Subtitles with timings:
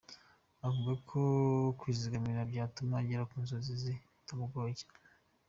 [0.67, 1.19] Avuga ko
[1.79, 4.97] kwizigamira byatumye agera ku nzozi ze bitamugoye cyane.